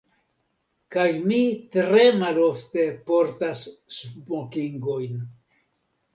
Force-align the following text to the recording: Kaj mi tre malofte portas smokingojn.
Kaj 0.95 1.03
mi 1.31 1.41
tre 1.75 2.05
malofte 2.23 2.87
portas 3.11 3.63
smokingojn. 4.01 5.23